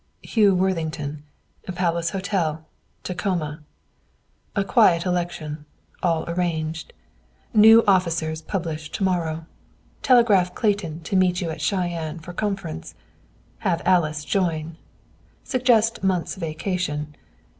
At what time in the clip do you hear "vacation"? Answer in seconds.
16.33-17.13